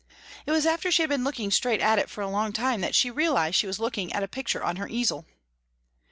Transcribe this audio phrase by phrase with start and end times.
[0.47, 2.95] It was after she had been looking straight at it for a long time that
[2.95, 5.27] she realised she Was looking at a picture on her easel.